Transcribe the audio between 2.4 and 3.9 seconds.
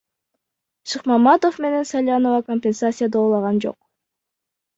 компенсация доолаган жок.